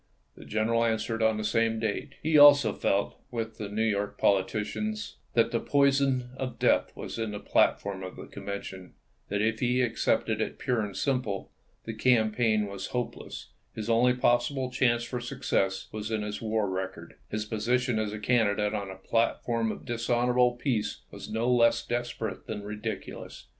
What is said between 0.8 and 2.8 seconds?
answered on the same date. He also